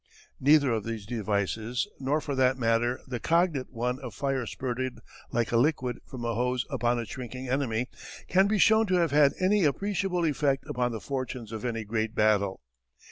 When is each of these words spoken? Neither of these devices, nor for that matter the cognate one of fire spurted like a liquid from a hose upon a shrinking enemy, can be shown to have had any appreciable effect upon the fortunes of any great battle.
Neither 0.39 0.71
of 0.71 0.83
these 0.83 1.05
devices, 1.05 1.87
nor 1.99 2.21
for 2.21 2.33
that 2.33 2.57
matter 2.57 2.99
the 3.05 3.19
cognate 3.19 3.71
one 3.71 3.99
of 3.99 4.15
fire 4.15 4.47
spurted 4.47 4.97
like 5.31 5.51
a 5.51 5.57
liquid 5.57 5.99
from 6.07 6.25
a 6.25 6.33
hose 6.33 6.65
upon 6.71 6.97
a 6.97 7.05
shrinking 7.05 7.47
enemy, 7.47 7.87
can 8.27 8.47
be 8.47 8.57
shown 8.57 8.87
to 8.87 8.95
have 8.95 9.11
had 9.11 9.33
any 9.39 9.63
appreciable 9.63 10.25
effect 10.25 10.65
upon 10.67 10.91
the 10.91 10.99
fortunes 10.99 11.51
of 11.51 11.63
any 11.63 11.83
great 11.83 12.15
battle. 12.15 12.61